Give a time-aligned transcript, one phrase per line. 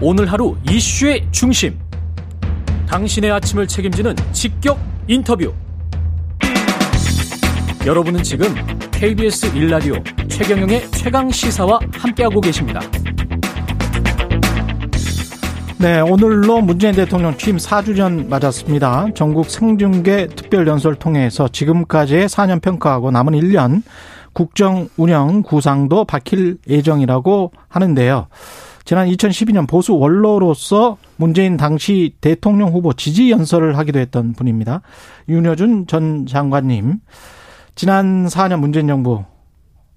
[0.00, 1.76] 오늘 하루 이슈의 중심.
[2.86, 4.78] 당신의 아침을 책임지는 직격
[5.08, 5.52] 인터뷰.
[7.84, 8.54] 여러분은 지금
[8.92, 12.80] KBS 1라디오 최경영의 최강 시사와 함께하고 계십니다.
[15.78, 19.08] 네, 오늘로 문재인 대통령 취임 4주년 맞았습니다.
[19.16, 23.82] 전국 생중계 특별연설 통해서 지금까지의 4년 평가하고 남은 1년
[24.32, 28.28] 국정 운영 구상도 밝힐 예정이라고 하는데요.
[28.88, 34.80] 지난 2012년 보수 원로로서 문재인 당시 대통령 후보 지지 연설을 하기도 했던 분입니다.
[35.28, 36.98] 윤여준 전 장관님,
[37.74, 39.24] 지난 4년 문재인 정부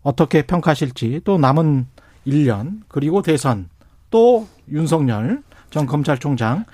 [0.04, 1.88] 어떻게 평가하실지 또 남은
[2.28, 3.70] 1년 그리고 대선
[4.10, 6.66] 또 윤석열 전 검찰총장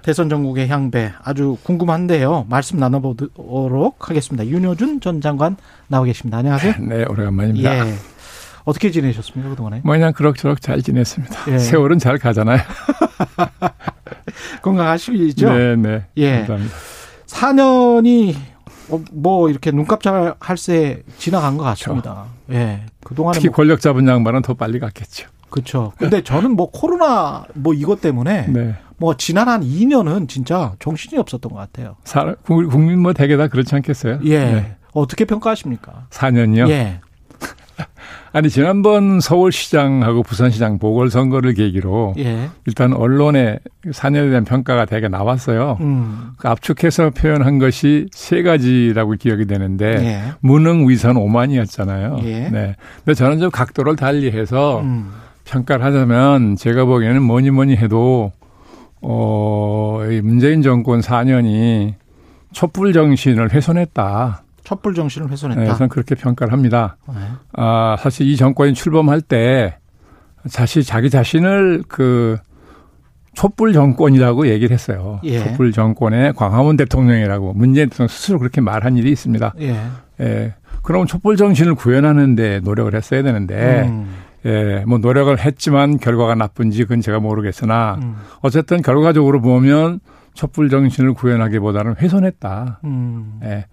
[0.00, 2.46] 대선 전국의 향배 아주 궁금한데요.
[2.48, 4.46] 말씀 나눠보도록 하겠습니다.
[4.46, 6.38] 윤여준 전 장관 나와 계십니다.
[6.38, 6.72] 안녕하세요.
[6.88, 7.86] 네, 오래간만입니다.
[7.86, 8.15] 예.
[8.66, 9.80] 어떻게 지내셨습니까 그동안에?
[9.84, 11.52] 뭐 그냥 그럭저럭 잘 지냈습니다.
[11.52, 11.58] 예.
[11.58, 12.58] 세월은 잘 가잖아요.
[14.60, 15.54] 건강하시죠?
[15.54, 16.04] 네, 네.
[16.16, 16.38] 예.
[16.38, 16.74] 감사합니다.
[17.26, 18.34] 4년이
[19.12, 22.26] 뭐 이렇게 눈깜짝 할새 지나간 것 같습니다.
[22.46, 22.60] 그렇죠.
[22.60, 22.86] 예.
[23.04, 25.28] 그동안에 특히 뭐 권력 잡은 양반은 더 빨리 갔겠죠.
[25.48, 25.92] 그렇죠.
[25.96, 28.74] 근데 저는 뭐 코로나 뭐 이것 때문에 네.
[28.96, 31.96] 뭐 지난 한 2년은 진짜 정신이 없었던 것 같아요.
[32.02, 34.18] 사람, 국민 뭐 대개 다 그렇지 않겠어요?
[34.24, 34.38] 예.
[34.38, 34.76] 네.
[34.92, 36.08] 어떻게 평가하십니까?
[36.10, 36.68] 4년이요?
[36.70, 37.00] 예.
[38.32, 42.50] 아니 지난번 서울시장하고 부산시장 보궐선거를 계기로 예.
[42.66, 45.78] 일단 언론에 4년에 대한 평가가 되게 나왔어요.
[45.80, 46.30] 음.
[46.38, 50.32] 그 압축해서 표현한 것이 세 가지라고 기억이 되는데 예.
[50.40, 52.18] 무능 위선 오만이었잖아요.
[52.24, 52.48] 예.
[52.48, 52.76] 네.
[53.04, 55.12] 근데 저는 좀 각도를 달리해서 음.
[55.44, 58.32] 평가를 하자면 제가 보기에는 뭐니 뭐니 해도
[59.00, 61.94] 어, 이 문재인 정권 4년이
[62.52, 64.42] 촛불 정신을 훼손했다.
[64.66, 65.62] 촛불 정신을 훼손했다.
[65.62, 66.96] 네, 저는 그렇게 평가를 합니다.
[67.08, 67.14] 네.
[67.52, 69.78] 아, 사실 이 정권이 출범할 때
[70.46, 72.36] 사실 자기 자신을 그
[73.32, 75.20] 촛불 정권이라고 얘기를 했어요.
[75.22, 75.38] 예.
[75.38, 79.54] 촛불 정권의 광화문 대통령이라고 문재인 대통령 스스로 그렇게 말한 일이 있습니다.
[79.60, 79.76] 예.
[80.20, 80.54] 예.
[80.82, 84.08] 그럼 촛불 정신을 구현하는데 노력을 했어야 되는데 음.
[84.46, 88.16] 예, 뭐 노력을 했지만 결과가 나쁜지 그건 제가 모르겠으나 음.
[88.40, 90.00] 어쨌든 결과적으로 보면
[90.34, 92.80] 촛불 정신을 구현하기보다는 훼손했다.
[92.84, 93.40] 음.
[93.44, 93.66] 예.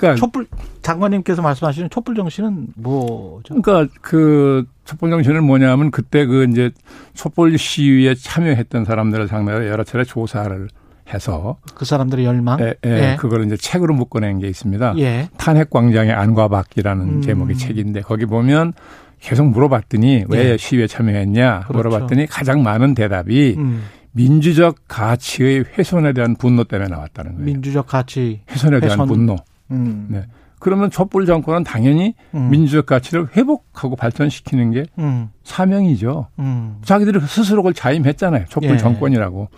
[0.00, 0.46] 그러니까 촛불
[0.82, 3.60] 장관님께서 말씀하시는 촛불 정신은 뭐죠?
[3.60, 6.70] 그러니까 그 촛불 정신은 뭐냐면 그때 그 이제
[7.14, 10.68] 촛불 시위에 참여했던 사람들을 상대로 여러 차례 조사를
[11.12, 12.60] 해서 그 사람들의 열망.
[12.60, 14.94] 예, 예, 그걸 이제 책으로 묶어낸 게 있습니다.
[14.98, 15.28] 예.
[15.36, 17.22] 탄핵 광장의 안과 밖이라는 음.
[17.22, 18.72] 제목의 책인데 거기 보면
[19.20, 20.56] 계속 물어봤더니 왜 예.
[20.56, 21.88] 시위에 참여했냐 그렇죠.
[21.88, 23.82] 물어봤더니 가장 많은 대답이 음.
[24.12, 27.44] 민주적 가치의 훼손에 대한 분노 때문에 나왔다는 거예요.
[27.44, 28.40] 민주적 가치.
[28.50, 29.06] 훼손에 대한 훼손.
[29.06, 29.36] 분노.
[29.70, 30.06] 음.
[30.10, 30.24] 네.
[30.58, 32.50] 그러면 촛불 정권은 당연히 음.
[32.50, 35.30] 민주적 가치를 회복하고 발전시키는 게 음.
[35.42, 36.28] 사명이죠.
[36.38, 36.76] 음.
[36.84, 38.44] 자기들이 스스로 그걸 자임했잖아요.
[38.48, 38.76] 촛불 예.
[38.76, 39.48] 정권이라고.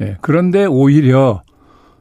[0.00, 0.16] 예.
[0.20, 1.42] 그런데 오히려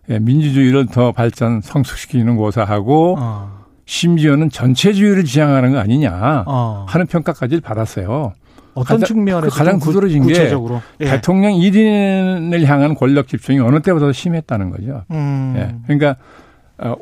[0.10, 3.58] 예, 민주주의를 더 발전 성숙시키는 고사하고 어.
[3.86, 6.86] 심지어는 전체주의를 지향하는 거 아니냐 어.
[6.88, 8.34] 하는 평가까지 받았어요.
[8.74, 10.82] 어떤 가장- 측면에서 그 가장 좀 구- 구조로진 게 구체적으로.
[11.02, 11.06] 예.
[11.06, 15.04] 대통령 1인을 향한 권력 집중이 어느 때보다 더 심했다는 거죠.
[15.12, 15.54] 음.
[15.58, 15.76] 예.
[15.86, 16.16] 그러니까 어,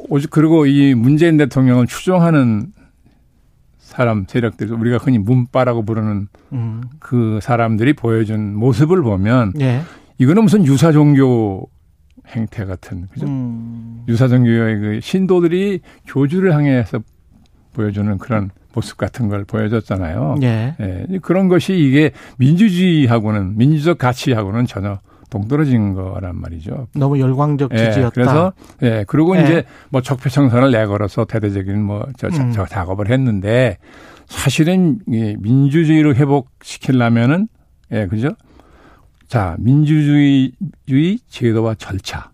[0.09, 2.67] 오직 그리고 이 문재인 대통령을 추종하는
[3.77, 6.81] 사람 세력들 우리가 흔히 문빠라고 부르는 음.
[6.99, 9.81] 그 사람들이 보여준 모습을 보면 예.
[10.17, 11.69] 이거는 무슨 유사 종교
[12.27, 13.27] 행태 같은 그죠?
[13.27, 14.03] 음.
[14.07, 16.99] 유사 종교의 그 신도들이 교주를 향해서
[17.73, 20.37] 보여주는 그런 모습 같은 걸 보여줬잖아요.
[20.43, 20.75] 예.
[20.79, 24.99] 예, 그런 것이 이게 민주주의하고는 민주적 가치하고는 전혀
[25.29, 26.87] 동떨어진 거란 말이죠.
[26.95, 28.09] 너무 열광적 예, 지지였다.
[28.11, 29.43] 그래서 예 그리고 예.
[29.43, 32.51] 이제 뭐 적폐청산을 내걸어서 대대적인 뭐저 음.
[32.51, 33.77] 저 작업을 했는데
[34.27, 37.47] 사실은 이 민주주의를 회복시키려면은
[37.91, 38.29] 예 그죠?
[39.27, 40.51] 자 민주주의
[40.87, 42.31] 주의 제도와 절차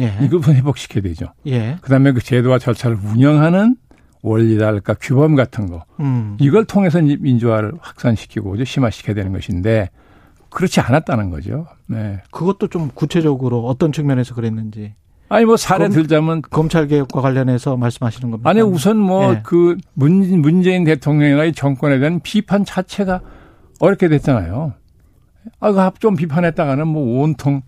[0.00, 0.14] 예.
[0.22, 1.32] 이것부터 회복시켜야 되죠.
[1.46, 1.78] 예.
[1.80, 3.76] 그다음에 그 제도와 절차를 운영하는
[4.22, 6.36] 원리랄까 규범 같은 거 음.
[6.40, 9.90] 이걸 통해서 민주화를 확산시키고 심화시켜야 되는 것인데
[10.56, 11.66] 그렇지 않았다는 거죠.
[11.86, 12.22] 네.
[12.30, 14.94] 그것도 좀 구체적으로 어떤 측면에서 그랬는지
[15.28, 18.48] 아니 뭐 사례 검- 들자면 검찰 개혁과 관련해서 말씀하시는 겁니다.
[18.48, 19.40] 아니 우선 뭐 예.
[19.44, 23.20] 그 문재인 대통령이나 이 정권에 대한 비판 자체가
[23.80, 24.72] 어렵게 됐잖아요.
[25.60, 27.60] 아좀 비판했다가는 뭐 온통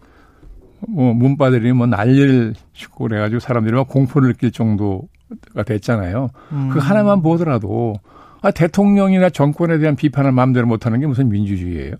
[0.88, 6.28] 뭐 문바들이 뭐 난리를 치고 그래가지고 사람들이 막 공포를 느낄 정도가 됐잖아요.
[6.52, 6.70] 음.
[6.72, 7.96] 그 하나만 보더라도
[8.40, 11.96] 아 대통령이나 정권에 대한 비판을 마음대로 못하는 게 무슨 민주주의예요?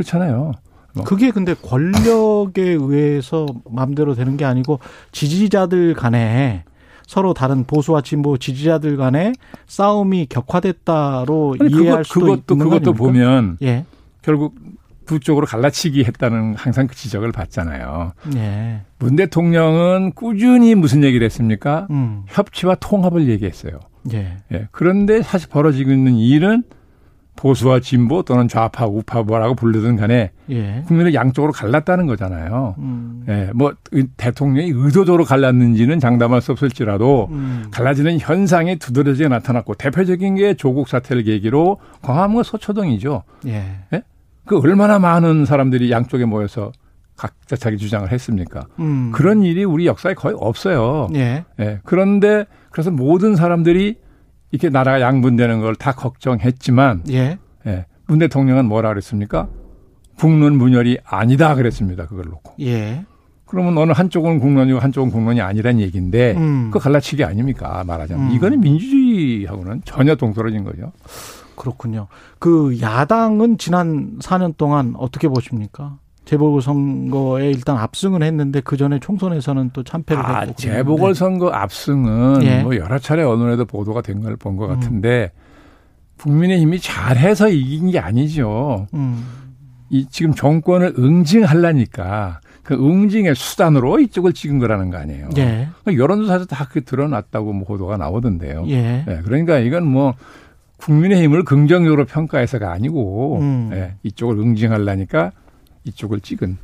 [0.00, 0.52] 그렇잖아요.
[0.94, 1.04] 뭐.
[1.04, 4.80] 그게 근데 권력에 의해서 마음대로 되는 게 아니고
[5.12, 6.64] 지지자들 간에
[7.06, 9.32] 서로 다른 보수와 진보 지지자들 간에
[9.66, 12.92] 싸움이 격화됐다로 아니, 이해할 그것, 수도 그것도 있는 거 그것도 아닙니까?
[12.92, 13.84] 보면 예.
[14.22, 14.54] 결국
[15.06, 18.12] 두 쪽으로 갈라치기 했다는 항상 그 지적을 받잖아요.
[18.36, 18.82] 예.
[18.98, 21.88] 문 대통령은 꾸준히 무슨 얘기를 했습니까?
[21.90, 22.22] 음.
[22.28, 23.80] 협치와 통합을 얘기했어요.
[24.12, 24.36] 예.
[24.52, 24.68] 예.
[24.70, 26.62] 그런데 사실 벌어지고 있는 일은
[27.36, 30.82] 보수와 진보 또는 좌파, 우파 뭐라고 부르든 간에 예.
[30.86, 32.74] 국민을 양쪽으로 갈랐다는 거잖아요.
[32.78, 33.24] 음.
[33.28, 33.50] 예.
[33.54, 33.72] 뭐
[34.16, 37.64] 대통령이 의도적으로 갈랐는지는 장담할 수 없을지라도 음.
[37.70, 43.22] 갈라지는 현상이 두드러지게 나타났고 대표적인 게 조국 사태를 계기로 광화문 서초동이죠.
[43.46, 43.64] 예.
[44.44, 46.72] 그 얼마나 많은 사람들이 양쪽에 모여서
[47.16, 48.66] 각자 자기 주장을 했습니까?
[48.78, 49.12] 음.
[49.12, 51.08] 그런 일이 우리 역사에 거의 없어요.
[51.14, 51.44] 예.
[51.60, 51.80] 예.
[51.84, 53.96] 그런데 그래서 모든 사람들이
[54.50, 57.38] 이렇게 나라가 양분되는 걸 다 걱정했지만 예.
[57.66, 57.86] 예.
[58.06, 59.48] 문 대통령은 뭐라 그랬습니까?
[60.18, 62.06] 국론 분열이 아니다 그랬습니다.
[62.06, 62.54] 그걸 놓고.
[62.60, 63.04] 예.
[63.46, 66.70] 그러면 어느 한쪽은 국론이고 한쪽은 국론이 아니란 얘기인데 음.
[66.72, 67.82] 그 갈라치기 아닙니까?
[67.84, 68.32] 말하자면 음.
[68.34, 70.92] 이거는 민주주의하고는 전혀 동떨어진 거죠.
[71.56, 72.06] 그렇군요.
[72.38, 75.98] 그 야당은 지난 4년 동안 어떻게 보십니까?
[76.30, 82.62] 재보궐선거에 일단 압승을 했는데 그 전에 총선에서는 또 참패를 아, 했고 재보궐선거 압승은 예.
[82.62, 84.74] 뭐 여러 차례 언론에도 보도가 된 걸 본것 음.
[84.74, 85.32] 같은데
[86.18, 88.86] 국민의힘이 잘해서 이긴 게 아니죠.
[88.92, 89.24] 음.
[89.88, 95.30] 이 지금 정권을 응징하려니까 그 응징의 수단으로 이쪽을 찍은 거라는 거 아니에요.
[95.38, 95.68] 예.
[95.86, 98.64] 여론조사에서 다 그게 드러났다고 뭐 보도가 나오던데요.
[98.68, 99.04] 예.
[99.08, 100.14] 예, 그러니까 이건 뭐
[100.76, 103.70] 국민의힘을 긍정적으로 평가해서가 아니고 음.
[103.72, 105.32] 예, 이쪽을 응징하려니까
[105.84, 106.58] 이쪽을 찍은.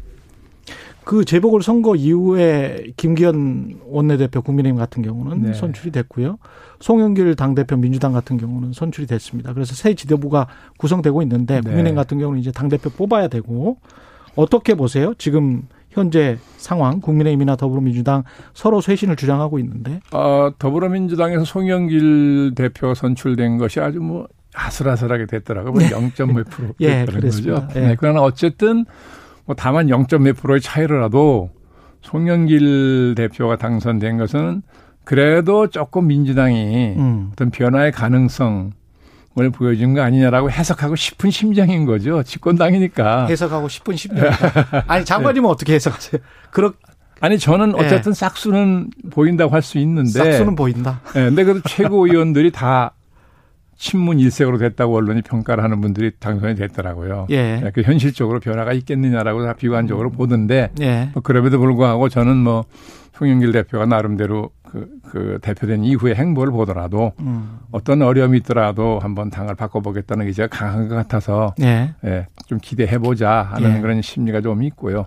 [1.04, 5.52] 그 재보궐 선거 이후에 김기현 원내대표 국민의힘 같은 경우는 네.
[5.54, 6.38] 선출이 됐고요.
[6.80, 9.52] 송영길 당대표 민주당 같은 경우는 선출이 됐습니다.
[9.54, 10.48] 그래서 새 지도부가
[10.78, 11.60] 구성되고 있는데 네.
[11.60, 13.78] 국민의힘 같은 경우는 이제 당대표 뽑아야 되고
[14.34, 15.14] 어떻게 보세요?
[15.16, 23.78] 지금 현재 상황 국민의힘이나 더불어민주당 서로 쇄신을 주장하고 있는데 어, 더불어민주당에서 송영길 대표가 선출된 것이
[23.78, 25.72] 아주 뭐 아슬아슬하게 됐더라고요.
[25.72, 26.34] 뭐 0.
[26.34, 27.66] 몇 프로 예, 됐다는 그랬습니다.
[27.66, 27.78] 거죠.
[27.80, 27.86] 예.
[27.88, 28.84] 네, 그러나 어쨌든
[29.44, 30.06] 뭐 다만 0.
[30.20, 31.50] 몇 프로의 차이로라도
[32.02, 34.62] 송영길 대표가 당선된 것은
[35.04, 37.28] 그래도 조금 민주당이 음.
[37.32, 38.70] 어떤 변화의 가능성을
[39.52, 42.22] 보여준 거 아니냐라고 해석하고 싶은 심정인 거죠.
[42.22, 43.26] 집권당이니까.
[43.26, 44.28] 해석하고 싶은 심정.
[44.88, 46.20] 아니 장관님은 어떻게 해석하세요?
[46.50, 46.72] 그렇
[47.20, 47.84] 아니 저는 예.
[47.86, 50.10] 어쨌든 싹수는 보인다고 할 수 있는데.
[50.10, 51.00] 싹수는 보인다.
[51.16, 52.92] 예, 근데 그래도 최고위원들이 다
[53.76, 57.26] 친문 일색으로 됐다고 언론이 평가를 하는 분들이 당선이 됐더라고요.
[57.30, 57.60] 예.
[57.64, 61.10] 예, 그 현실적으로 변화가 있겠느냐라고 다 비관적으로 보던데 예.
[61.12, 62.64] 뭐 그럼에도 불구하고 저는 뭐
[63.12, 67.58] 송영길 대표가 나름대로 그, 그 대표된 이후의 행보를 보더라도 음.
[67.70, 71.94] 어떤 어려움이 있더라도 한번 당을 바꿔보겠다는 의지가 강한 것 같아서 예.
[72.04, 73.80] 예, 좀 기대해보자 하는 예.
[73.80, 75.06] 그런 심리가 좀 있고요.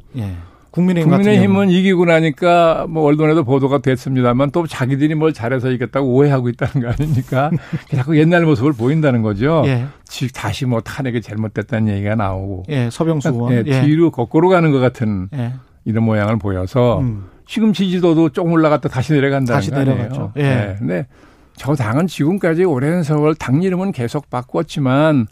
[0.69, 0.71] 예.
[0.71, 6.85] 국민의힘 국민의힘은 이기고 나니까 뭐 언론에도 보도가 됐습니다만 또 자기들이 뭘 잘해서 이겼다고 오해하고 있다는
[6.85, 7.49] 거 아닙니까?
[7.93, 9.63] 자꾸 옛날 모습을 보인다는 거죠.
[9.65, 9.85] 예.
[10.05, 12.89] 지- 다시 뭐 탄핵이 잘못됐다는 얘기가 나오고 예.
[12.91, 13.53] 서병수 의원.
[13.53, 13.81] 예, 예.
[13.81, 15.53] 뒤로 거꾸로 가는 것 같은 예.
[15.85, 17.25] 이런 모양을 보여서 음.
[17.47, 19.95] 지금 지지도도 조금 올라갔다 다시 내려간다는 다시 거 아니에요.
[19.97, 20.33] 내려갔죠.
[20.37, 20.75] 예.
[20.77, 21.07] 근데
[21.55, 25.25] 저 당은 지금까지 오랜 세월 당 이름은 계속 바꿨지만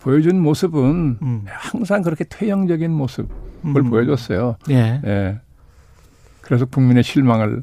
[0.00, 1.44] 보여준 모습은 음.
[1.48, 3.28] 항상 그렇게 퇴행적인 모습
[3.74, 3.90] 을 음.
[3.90, 4.56] 보여줬어요.
[4.70, 5.00] 예.
[5.04, 5.40] 예.
[6.40, 7.62] 그래서 국민의 실망을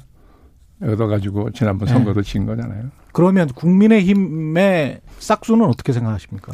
[0.82, 1.94] 얻어가지고 지난번 네.
[1.94, 2.90] 선거도 진 거잖아요.
[3.14, 6.52] 그러면 국민의힘의 싹수는 어떻게 생각하십니까?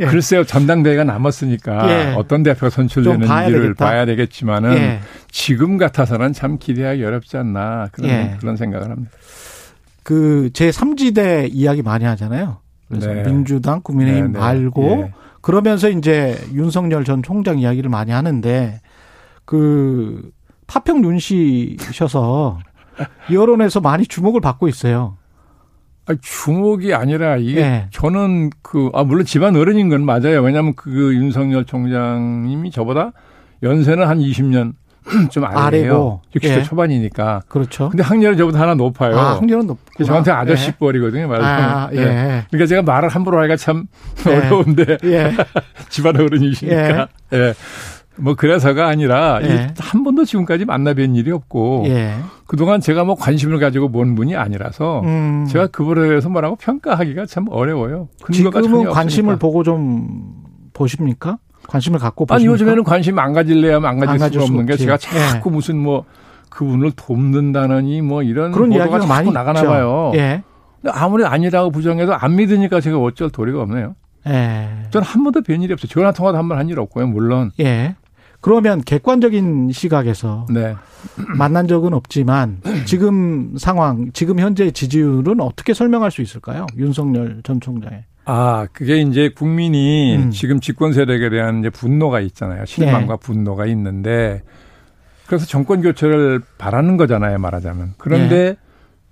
[0.00, 0.06] 예.
[0.10, 2.14] 글쎄요, 전당대회가 남았으니까 예.
[2.14, 3.84] 어떤 대표가 좀 봐야 선출되는지를 되겠다.
[3.84, 5.00] 봐야 되겠지만은 예.
[5.30, 8.36] 지금 같아서는 참 기대하기 어렵지 않나 그런 예.
[8.40, 9.10] 그런 생각을 합니다.
[10.02, 12.58] 그 제3지대 이야기 많이 하잖아요.
[12.90, 13.22] 그래서 네.
[13.22, 14.38] 민주당, 국민의힘 네, 네.
[14.38, 15.12] 말고 예.
[15.40, 18.80] 그러면서 이제 윤석열 전 총장 이야기를 많이 하는데
[19.44, 20.30] 그
[20.66, 22.58] 파평 윤씨셔서
[23.32, 25.16] 여론에서 많이 주목을 받고 있어요.
[26.06, 27.86] 아니, 주목이 아니라 이게 예.
[27.92, 30.42] 저는 그, 아, 물론 집안 어른인 건 맞아요.
[30.42, 33.12] 왜냐하면 그 윤석열 총장님이 저보다
[33.62, 34.74] 연세는 한 20년
[35.30, 35.62] 좀 아래예요.
[35.64, 36.22] 아래고.
[36.36, 36.62] 60대 예.
[36.62, 37.42] 초반이니까.
[37.48, 37.88] 그렇죠.
[37.88, 39.18] 근데 학년이 저보다 하나 높아요.
[39.18, 41.26] 아, 학년은 높고 저한테 아저씨 뻘이거든요.
[41.28, 41.70] 말하자면.
[41.70, 42.44] 아, 예.
[42.50, 43.86] 그러니까 제가 말을 함부로 하기가 참
[44.28, 44.36] 예.
[44.36, 45.32] 어려운데 예.
[45.88, 47.08] 집안 어른이시니까.
[47.32, 47.54] 예.
[48.16, 49.72] 뭐 그래서가 아니라 예.
[49.78, 52.14] 이한 번도 지금까지 만나뵌 일이 없고 예.
[52.46, 55.46] 그동안 제가 뭐 관심을 가지고 본 분이 아니라서 음.
[55.48, 58.08] 제가 그분에 대해서 뭐라고 평가하기가 참 어려워요.
[58.30, 59.36] 지금은 관심을 없으니까.
[59.38, 60.34] 보고 좀
[60.74, 61.38] 보십니까?
[61.70, 62.52] 관심을 갖고 아니 보십니까?
[62.52, 64.76] 요즘에는 관심 안 가질래야 안 가질 안 수가 가질 수 없는 게.
[64.76, 66.04] 제가 자꾸 무슨 뭐
[66.50, 69.68] 그분을 돕는다는 뭐 이런 그런 보도가 이야기가 자꾸 많이 나가나 있죠.
[69.70, 70.12] 봐요.
[70.16, 70.42] 예.
[70.82, 73.94] 근데 아무리 아니라고 부정해도 안 믿으니까 제가 어쩔 도리가 없네요.
[74.26, 74.68] 예.
[74.90, 75.88] 저는 한 번도 뵌 일이 없어요.
[75.88, 77.06] 전화 통화도 한 번 한 일 없고요.
[77.06, 77.50] 물론.
[77.60, 77.94] 예.
[78.42, 80.74] 그러면 객관적인 시각에서 네.
[81.36, 86.66] 만난 적은 없지만 지금 상황, 지금 현재 지지율은 어떻게 설명할 수 있을까요?
[86.78, 88.04] 윤석열 전 총장의.
[88.24, 90.30] 아, 그게 이제 국민이 음.
[90.30, 92.64] 지금 집권 세력에 대한 이제 분노가 있잖아요.
[92.66, 93.20] 실망과 네.
[93.20, 94.42] 분노가 있는데
[95.26, 97.94] 그래서 정권 교체를 바라는 거잖아요, 말하자면.
[97.98, 98.56] 그런데 네.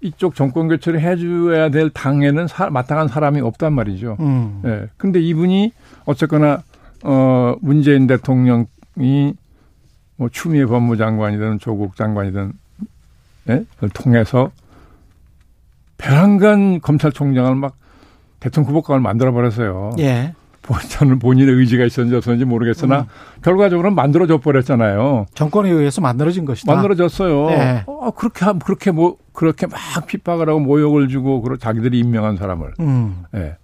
[0.01, 4.17] 이쪽 정권 교체를 해줘야 될 당에는 사- 마땅한 사람이 없단 말이죠.
[4.21, 4.63] 음.
[4.65, 4.89] 예.
[4.97, 5.73] 근데 이분이
[6.05, 6.63] 어쨌거나
[7.03, 9.35] 어 문재인 대통령이
[10.17, 12.53] 뭐 추미애 법무장관이든 조국 장관이든
[13.51, 13.65] 예?
[13.81, 14.51] 를 통해서
[15.97, 17.77] 배란간 검찰총장을 막
[18.41, 19.91] 대통령 후보감을 만들어 버렸어요.
[19.99, 20.35] 예.
[20.91, 23.07] 저는 본인의 의지가 있었는지 없었는지 모르겠으나 음.
[23.43, 25.27] 결과적으로는 만들어져 버렸잖아요.
[25.35, 26.75] 정권에 의해서 만들어진 것이다.
[26.75, 27.47] 만들어졌어요.
[27.51, 27.85] 네.
[27.87, 32.75] 어, 그렇게 함 그렇게 뭐 그렇게 막 핍박을 하고 모욕을 주고 그러 자기들이 임명한 사람을.
[32.81, 33.23] 음.
[33.35, 33.57] 예.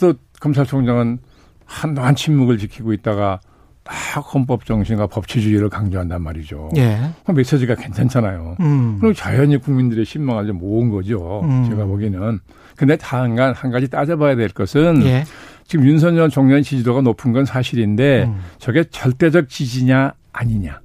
[0.00, 1.18] 또 검찰총장은
[1.66, 3.40] 한동안 침묵을 지키고 있다가
[3.82, 6.70] 딱 헌법 정신과 법치주의를 강조한단 말이죠.
[6.76, 6.98] 예.
[7.24, 8.56] 그 메시지가 괜찮잖아요.
[8.60, 8.98] 음.
[9.00, 11.40] 그럼 자연히 국민들의 신망을 좀 모은 거죠.
[11.44, 11.66] 음.
[11.68, 12.40] 제가 보기에는.
[12.76, 15.24] 근데 한, 가- 한 가지 따져봐야 될 것은 예.
[15.66, 18.38] 지금 윤석열 총장의 지지도가 높은 건 사실인데 음.
[18.58, 20.80] 저게 절대적 지지냐 아니냐.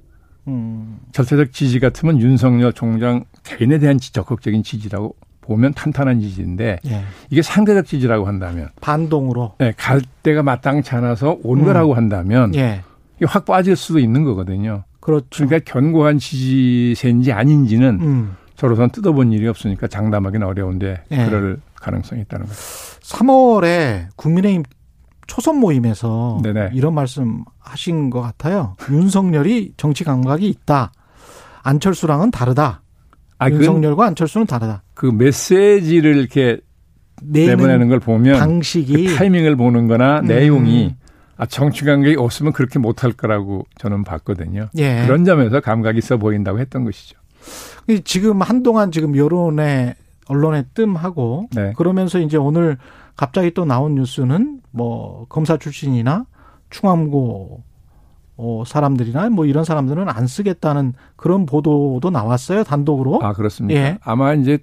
[0.48, 0.98] 음.
[1.12, 7.02] 절대적 지지 같으면 윤석열 총장 개인에 대한 지- 적극적인 지지라고 보면 탄탄한 지지인데 예.
[7.30, 9.54] 이게 상대적 지지라고 한다면 반동으로.
[9.58, 11.64] 네, 갈 때가 마땅치 않아서 온 음.
[11.64, 12.82] 거라고 한다면 예.
[13.16, 14.84] 이게 확 빠질 수도 있는 거거든요.
[15.00, 15.46] 그렇죠.
[15.46, 18.36] 그러니까 견고한 지지세인지 아닌지는 음.
[18.56, 21.24] 저로선 뜯어본 일이 없으니까 장담하기는 어려운데 예.
[21.26, 22.58] 그럴 가능성이 있다는 거죠.
[23.02, 24.62] 3월에 국민의힘
[25.26, 26.70] 초선 모임에서 네네.
[26.74, 28.76] 이런 말씀 하신 것 같아요.
[28.90, 30.92] 윤석열이 정치 감각이 있다.
[31.62, 32.82] 안철수랑은 다르다.
[33.38, 34.82] 아, 그, 윤석열과 안철수는 다르다.
[34.94, 36.58] 그 메시지를 이렇게
[37.22, 40.26] 내는 내보내는 걸 보면 방식이 그 타이밍을 보는 거나 음.
[40.26, 40.94] 내용이
[41.36, 44.68] 아, 정치 감각이 없으면 그렇게 못할 거라고 저는 봤거든요.
[44.76, 45.02] 예.
[45.06, 47.18] 그런 점에서 감각이 있어 보인다고 했던 것이죠.
[48.04, 49.94] 지금 한동안 지금 여론에
[50.32, 51.72] 언론에 뜸하고 네.
[51.76, 52.78] 그러면서 이제 오늘
[53.16, 56.26] 갑자기 또 나온 뉴스는 뭐 검사 출신이나
[56.70, 57.62] 충암고
[58.38, 63.20] 어, 사람들이나 뭐 이런 사람들은 안 쓰겠다는 그런 보도도 나왔어요 단독으로.
[63.22, 63.78] 아, 그렇습니까?
[63.78, 63.98] 예.
[64.02, 64.58] 아마 이제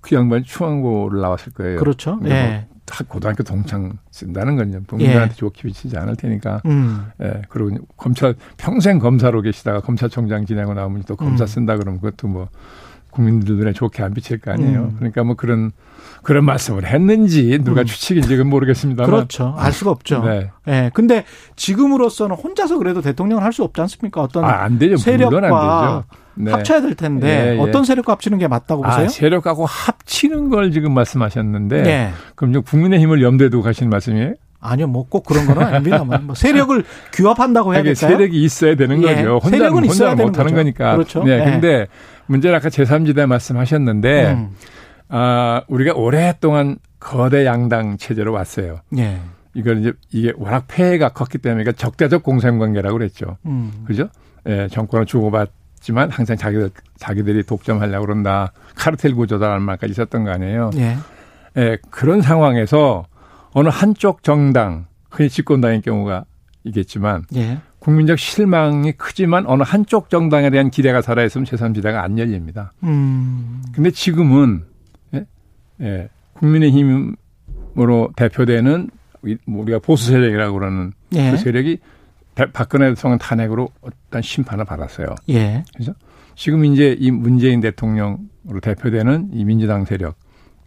[0.00, 1.78] 그 양반이 중앙고를 나왔을 거예요.
[1.78, 2.20] 그렇죠.
[2.26, 2.66] 예.
[2.68, 6.60] 뭐다 고등학교 동창 쓴다는 건 이제 부모님한테 좋게 비치지 않을 테니까.
[6.66, 7.06] 음.
[7.22, 7.42] 예.
[7.48, 11.46] 그리고 검찰 평생 검사로 계시다가 검찰총장 지내고 나오면 또 검사 음.
[11.46, 12.48] 쓴다 그러면 그것도 뭐
[13.12, 14.80] 국민들 눈에 좋게 안 비칠 거 아니에요.
[14.80, 14.94] 음.
[14.98, 15.70] 그러니까 뭐 그런
[16.22, 17.86] 그런 말씀을 했는지 누가 음.
[17.86, 19.08] 추측인지 는 모르겠습니다만.
[19.10, 19.54] 그렇죠.
[19.56, 20.22] 알 수가 없죠.
[20.24, 20.50] 네.
[20.68, 20.90] 예.
[20.94, 21.24] 근데
[21.56, 24.22] 지금으로서는 혼자서 그래도 대통령을 할 수 없지 않습니까?
[24.22, 24.94] 어떤 아, 안 되죠.
[24.94, 26.04] 안 세력과 되죠.
[26.34, 26.50] 네.
[26.50, 27.60] 합쳐야 될 텐데 예, 예.
[27.60, 29.04] 어떤 세력과 합치는 게 맞다고 보세요?
[29.04, 32.10] 아, 세력하고 합치는 걸 지금 말씀하셨는데 네.
[32.34, 34.32] 그럼 이제 국민의힘을 염두에 두고 가시는 말씀이에요?
[34.64, 38.10] 아니요, 뭐 꼭 그런 건 아닙니다만 뭐 세력을 규합한다고 해야 될까요?
[38.12, 39.34] 세력이 있어야 되는 예, 거죠.
[39.42, 40.56] 혼자 세력은 있어야 혼자 되는 못 하는 거죠.
[40.56, 40.92] 거니까.
[40.94, 41.24] 그렇죠.
[41.24, 41.32] 네.
[41.40, 41.44] 예.
[41.50, 41.86] 근데
[42.26, 44.50] 문제는 아까 제3지대 말씀하셨는데 음.
[45.08, 48.80] 아, 우리가 오랫동안 거대 양당 체제로 왔어요.
[48.96, 49.20] 예.
[49.54, 53.36] 이걸 이제 이게 워낙 폐해가 컸기 때문에 그러니까 적대적 공생관계라고 그랬죠.
[53.44, 53.84] 음.
[53.84, 54.08] 그죠?
[54.46, 58.52] 예, 정권을 주고받지만 항상 자기들 자기들이 독점하려고 그런다.
[58.74, 60.70] 카르텔 구조다라는 말까지 있었던 거 아니에요.
[60.76, 60.96] 예.
[61.58, 63.06] 예, 그런 상황에서
[63.52, 66.24] 어느 한쪽 정당, 흔히 집권당의 경우가
[66.64, 67.58] 있겠지만 예.
[67.82, 72.72] 국민적 실망이 크지만 어느 한쪽 정당에 대한 기대가 살아있으면 제3지대가 안 열립니다.
[72.84, 73.60] 음.
[73.74, 74.62] 근데 지금은
[75.14, 75.26] 예,
[75.80, 78.88] 예, 국민의힘으로 대표되는
[79.26, 81.32] 이- 뭐 우리가 보수 세력이라고 그러는 예.
[81.32, 81.78] 그 세력이
[82.36, 85.08] 대- 박근혜 대통령 탄핵으로 어떤 심판을 받았어요.
[85.30, 85.64] 예.
[85.74, 85.92] 그래서
[86.36, 90.14] 지금 이제 이 문재인 대통령으로 대표되는 이 민주당 세력,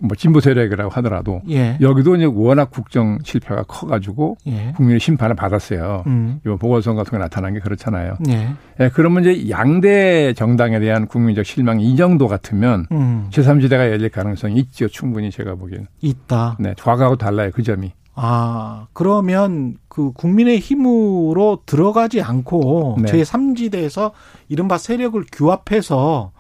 [0.08, 1.78] 뭐 진보 세력이라고 하더라도 예.
[1.82, 4.74] 여기도 이제 워낙 국정 실패가 커가지고 예.
[4.76, 6.04] 국민의 심판을 받았어요.
[6.08, 6.40] 음.
[6.46, 8.16] 이번 보궐선거 통해 나타난 게 그렇잖아요.
[8.30, 8.50] 예.
[8.80, 13.28] 예, 그러면 이제 양대 정당에 대한 국민적 실망이 이 정도 같으면 음.
[13.32, 14.88] 제3지대가 열릴 가능성이 있죠.
[14.88, 15.88] 충분히 제가 보기에는.
[16.02, 16.58] 있다.
[16.60, 17.52] 네, 과거하고 달라요.
[17.54, 17.92] 그 점이.
[18.16, 23.12] 아, 그러면 그 국민의 힘으로 들어가지 않고 네.
[23.12, 24.14] 제3지대에서
[24.48, 26.32] 이른바 세력을 규합해서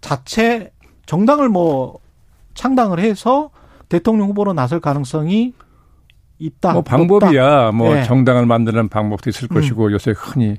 [0.00, 0.72] 자체
[1.06, 1.99] 정당을 뭐
[2.60, 3.50] 창당을 해서
[3.88, 5.54] 대통령 후보로 나설 가능성이
[6.38, 6.72] 있다.
[6.72, 8.04] 뭐 방법이야 뭐 네.
[8.04, 9.54] 정당을 만드는 방법도 있을 음.
[9.54, 10.56] 것이고 요새 흔히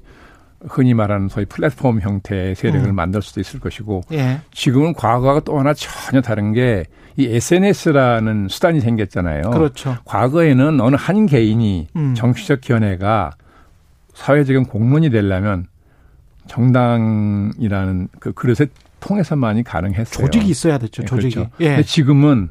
[0.67, 2.95] 흔히 말하는 소위 플랫폼 형태의 세력을 음.
[2.95, 4.01] 만들 수도 있을 것이고.
[4.11, 4.41] 예.
[4.51, 6.85] 지금은 과거와 또 하나 전혀 다른 게
[7.17, 9.51] 이 SNS라는 수단이 생겼잖아요.
[9.51, 9.97] 그렇죠.
[10.05, 12.13] 과거에는 어느 한 개인이 음.
[12.15, 13.31] 정치적 견해가
[14.13, 15.67] 사회적인 공론이 되려면
[16.47, 18.67] 정당이라는 그 그릇에
[19.01, 20.25] 통해서만이 가능했어요.
[20.25, 21.01] 조직이 있어야 됐죠.
[21.01, 21.35] 네, 조직이.
[21.35, 21.51] 그렇죠.
[21.59, 21.67] 예.
[21.69, 22.49] 근데 지금은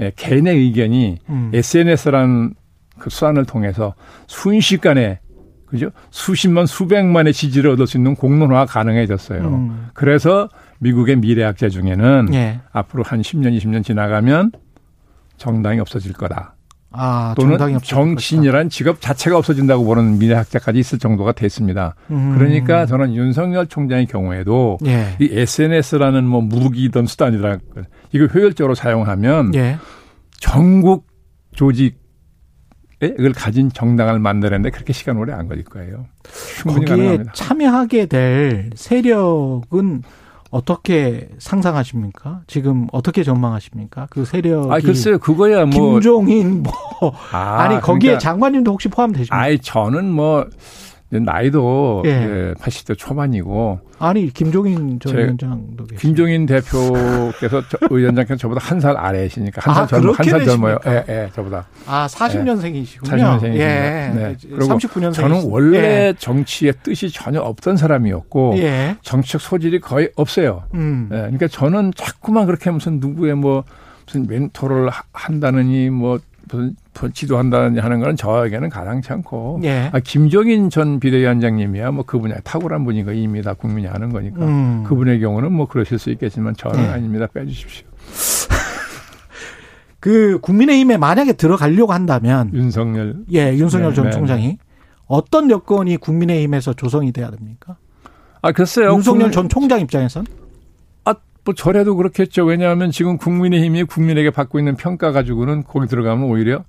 [0.00, 1.50] 예, 개인의 의견이 음.
[1.52, 2.54] SNS라는
[2.98, 3.94] 그 수단을 통해서
[4.28, 5.20] 순식간에
[5.66, 5.90] 그죠?
[6.10, 9.42] 수십만 수백만의 지지를 얻을 수 있는 공론화가 가능해졌어요.
[9.42, 9.88] 음.
[9.94, 10.48] 그래서
[10.78, 12.60] 미국의 미래학자 중에는 예.
[12.72, 14.52] 앞으로 한 10년, 20년 지나가면
[15.38, 16.55] 정당이 없어질 거다.
[16.96, 21.94] 아, 또는 정치인이라는 직업 자체가 없어진다고 보는 미래학자까지 있을 정도가 됐습니다.
[22.10, 22.34] 음.
[22.36, 25.16] 그러니까 저는 윤석열 총장의 경우에도 예.
[25.20, 27.58] 이 SNS라는 뭐 무기든 수단이라
[28.12, 29.78] 이걸 효율적으로 사용하면 예.
[30.40, 31.06] 전국
[31.54, 31.98] 조직
[33.02, 36.06] 이걸 가진 정당을 만드는데 그렇게 시간 오래 안 걸릴 거예요.
[36.64, 37.18] 거기에.
[37.34, 40.02] 참여하게 될 세력은
[40.50, 42.42] 어떻게 상상하십니까?
[42.46, 44.06] 지금 어떻게 전망하십니까?
[44.10, 46.72] 그 세력이 아 글쎄요, 그거야 뭐 김종인 뭐
[47.32, 49.36] 아, 니 거기에 그러니까, 장관님도 혹시 포함되십니까?
[49.36, 50.46] 아이 저는 뭐
[51.08, 52.54] 나이도 예.
[52.58, 53.80] 80대 초반이고.
[53.98, 56.00] 아니 김종인 전 위원장도 계시죠.
[56.00, 60.78] 김종인 대표께서 저, 의원장께서 저보다 한 살 아래시니까 한살 아, 젊어 한살 젊어요.
[60.86, 61.66] 예, 예, 저보다.
[61.86, 63.08] 아 40년생이시군요.
[63.08, 63.54] 40년생이시군요.
[63.54, 64.12] 예.
[64.14, 64.36] 네.
[64.42, 65.14] 그리고 39년생.
[65.14, 66.14] 저는 원래 예.
[66.18, 68.96] 정치에 뜻이 전혀 없던 사람이었고 예.
[69.02, 70.64] 정치적 소질이 거의 없어요.
[70.74, 71.08] 음.
[71.12, 71.16] 예.
[71.18, 73.64] 그러니까 저는 자꾸만 그렇게 무슨 누구의 뭐
[74.06, 76.18] 무슨 멘토를 한다느니 뭐
[76.50, 76.74] 무슨
[77.12, 79.90] 지도한다는 하는 거는 저에게는 가당치 않고 예.
[79.92, 84.84] 아, 김종인 전 비대위원장님이야 뭐 그 분야에 탁월한 분이고 이미 다 국민이 아는 거니까 음.
[84.84, 86.88] 그분의 경우는 뭐 그러실 수 있겠지만 저는 예.
[86.88, 87.86] 아닙니다 빼주십시오.
[90.00, 94.58] 그 국민의힘에 만약에 들어가려고 한다면 윤석열 예 윤석열 네, 전 네, 총장이 네.
[95.06, 97.76] 어떤 여건이 국민의힘에서 조성이 돼야 됩니까?
[98.40, 100.24] 아 글쎄요 윤석열 전 총장 입장에선
[101.46, 102.44] 뭐 저래도 그렇겠죠.
[102.44, 106.64] 왜냐하면 지금 국민의힘이 국민에게 받고 있는 평가 가지고는 거기 들어가면 오히려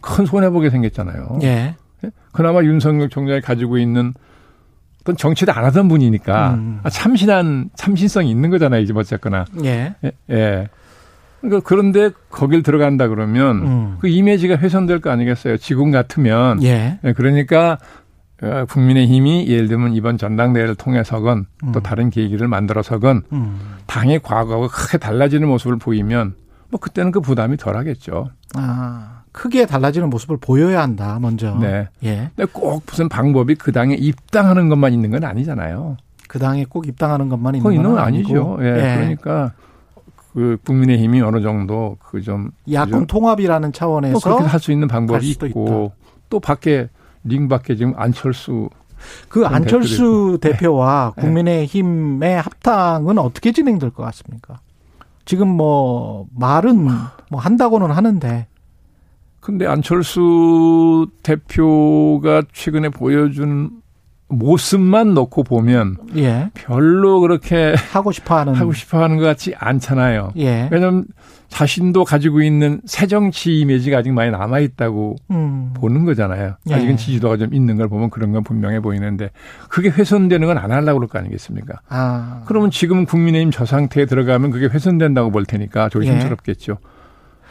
[0.00, 1.38] 큰 손해보게 생겼잖아요.
[1.42, 1.74] 예.
[2.04, 2.10] 예?
[2.32, 4.12] 그나마 윤석열 총장이 가지고 있는
[5.02, 6.80] 어떤 정치도 안 하던 분이니까 음.
[6.82, 8.80] 아, 참신한 참신성이 있는 거잖아요.
[8.80, 9.44] 이제 어쨌거나.
[9.64, 9.94] 예.
[10.04, 10.12] 예.
[10.30, 10.68] 예.
[11.40, 13.96] 그러니까 그런데 거길 들어간다 그러면 음.
[14.00, 15.56] 그 이미지가 훼손될 거 아니겠어요.
[15.56, 16.62] 지금 같으면.
[16.62, 16.98] 예.
[17.02, 17.78] 예 그러니까
[18.42, 21.72] 어, 국민의 힘이 예를 들면 이번 전당대회를 통해서건 음.
[21.72, 23.58] 또 다른 계기를 만들어서건 음.
[23.86, 26.34] 당의 과거가 크게 달라지는 모습을 보이면
[26.70, 28.30] 뭐 그때는 그 부담이 덜하겠죠.
[28.54, 31.54] 아 크게 달라지는 모습을 보여야 한다 먼저.
[31.60, 31.88] 네.
[32.02, 32.30] 예.
[32.34, 35.96] 근데 꼭 무슨 방법이 그 당에 입당하는 것만 있는 건 아니잖아요.
[36.28, 38.58] 그 당에 꼭 입당하는 것만 있는 건 아니죠.
[38.60, 38.66] 예.
[38.66, 38.96] 예.
[38.96, 39.52] 그러니까
[40.32, 45.46] 그 국민의힘이 어느 정도 그 좀 야권 통합이라는 차원에서 그렇게 할 수 있는 방법이 있고
[45.46, 45.94] 있다.
[46.28, 46.88] 또 밖에
[47.24, 48.68] 링 밖에 지금 안철수
[49.28, 51.22] 그 안철수 대표와 네.
[51.22, 54.60] 국민의힘의 합당은 어떻게 진행될 것 같습니까?
[55.24, 56.88] 지금 뭐 말은
[57.30, 58.46] 뭐 한다고는 하는데
[59.40, 63.70] 근데 안철수 대표가 최근에 보여준
[64.28, 66.50] 모습만 놓고 보면 예.
[66.54, 70.32] 별로 그렇게 하고 싶어하는 하고 싶어하는 것 같지 않잖아요.
[70.36, 70.68] 예.
[70.70, 71.04] 왜냐하면
[71.48, 75.72] 자신도 가지고 있는 새 정치 이미지가 아직 많이 남아 있다고 음.
[75.74, 76.54] 보는 거잖아요.
[76.68, 76.74] 예.
[76.74, 79.30] 아직은 지지도가 좀 있는 걸 보면 그런 건 분명해 보이는데
[79.68, 81.80] 그게 훼손되는 건 안 하려고 그럴 거 아니겠습니까?
[81.88, 82.42] 아.
[82.46, 86.76] 그러면 지금 국민의힘 저 상태에 들어가면 그게 훼손된다고 볼 테니까 조심스럽겠죠.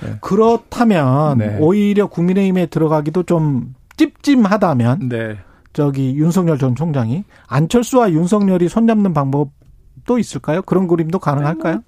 [0.02, 0.16] 네.
[0.22, 1.58] 그렇다면 네.
[1.60, 5.38] 오히려 국민의힘에 들어가기도 좀 찝찝하다면 네.
[5.74, 10.62] 저기 윤석열 전 총장이 안철수와 윤석열이 손잡는 방법도 있을까요?
[10.62, 11.84] 그런 그림도 가능할까요?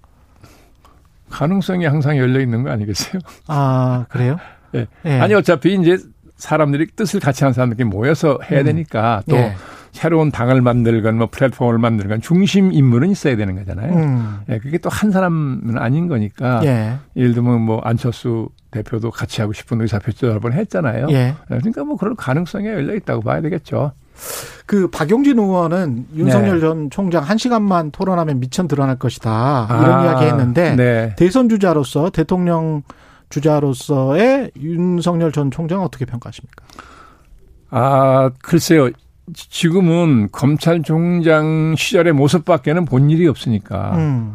[1.30, 3.22] 가능성이 항상 열려 있는 거 아니겠어요?
[3.48, 4.38] 아 그래요?
[4.76, 4.88] 예.
[5.04, 5.20] 네.
[5.20, 5.98] 아니 어차피 이제
[6.36, 8.66] 사람들이 뜻을 같이 하는 사람들이 모여서 해야 음.
[8.66, 9.56] 되니까 또 예.
[9.92, 13.94] 새로운 당을 만들건 뭐 플랫폼을 만들건 중심 인물은 있어야 되는 거잖아요.
[13.94, 14.40] 음.
[14.50, 16.62] 예, 그게 또 한 사람은 아닌 거니까.
[16.66, 16.98] 예.
[17.16, 21.08] 예를 들면 뭐 안철수 대표도 같이 하고 싶은 의사표시 여러 번 했잖아요.
[21.10, 21.16] 예.
[21.16, 21.36] 예.
[21.48, 23.92] 그러니까 뭐 그런 가능성이 열려 있다고 봐야 되겠죠.
[24.66, 26.60] 그 박용진 의원은 윤석열 네.
[26.62, 31.16] 전 총장 한 시간만 토론하면 미천 드러날 것이다 이런 아, 이야기 했는데 네.
[31.18, 32.84] 대선 주자로서 대통령
[33.30, 36.64] 주자로서의 윤석열 전 총장 어떻게 평가하십니까?
[37.72, 38.90] 아 글쎄요
[39.34, 44.34] 지금은 검찰총장 시절의 모습밖에는 본 일이 없으니까 음.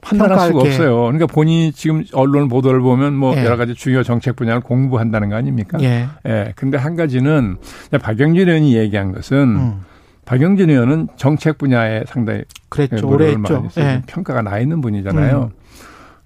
[0.00, 1.02] 판단할 수가 없어요.
[1.02, 3.44] 그러니까 본인이 지금 언론 보도를 보면 뭐 예.
[3.44, 5.78] 여러 가지 주요 정책 분야를 공부한다는 거 아닙니까?
[5.80, 6.06] 예.
[6.26, 6.52] 예.
[6.54, 7.56] 근데 한 가지는
[8.00, 9.80] 박영진 의원이 얘기한 것은 음.
[10.24, 13.08] 박영진 의원은 정책 분야에 상당히 그랬죠.
[13.08, 13.68] 오래 했죠.
[13.78, 14.02] 예.
[14.06, 15.50] 평가가 나 있는 분이잖아요.
[15.52, 15.66] 음.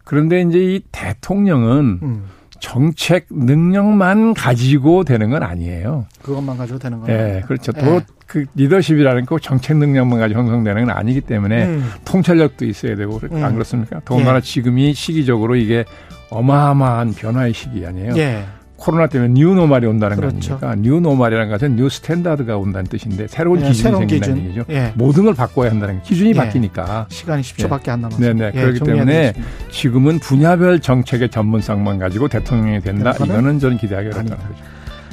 [0.04, 2.24] 그런데 이제 이 대통령은 음.
[2.60, 6.06] 정책 능력만 가지고 되는 건 아니에요.
[6.22, 7.40] 그것만 가지고 되는 건 네, 아니에요.
[7.46, 7.72] 그렇죠.
[7.72, 7.82] 네.
[7.82, 11.90] 또그 리더십이라는 거 정책 능력만 가지고 형성되는 건 아니기 때문에 음.
[12.04, 13.44] 통찰력도 있어야 되고 음.
[13.44, 14.00] 안 그렇습니까?
[14.04, 14.40] 더군다나 예.
[14.40, 15.84] 지금이 시기적으로 이게
[16.30, 18.14] 어마어마한 변화의 시기 아니에요.
[18.16, 18.44] 예.
[18.80, 20.58] 코로나 때문에 new normal이 온다는 그렇죠.
[20.58, 20.90] 거 아닙니까?
[20.90, 24.50] new normal이라는 것은 new standard가 온다는 뜻인데 새로운 예, 기준이 새로운 생긴다는 기준.
[24.50, 24.64] 얘기죠.
[24.70, 24.92] 예.
[24.96, 26.34] 모든 걸 바꿔야 한다는 기준이 예.
[26.34, 28.32] 바뀌니까 시간이 10초밖에 안 남았어요.
[28.32, 28.52] 네네.
[28.54, 29.70] 예, 그렇기 때문에 되겠습니다.
[29.70, 33.12] 지금은 분야별 정책의 전문성만 가지고 대통령이 된다.
[33.12, 34.64] 이거는 저는 기대하기 어렵다는 거죠.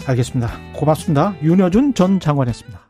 [0.07, 0.49] 알겠습니다.
[0.73, 1.35] 고맙습니다.
[1.43, 2.86] 윤여준 전 장관이었습니다.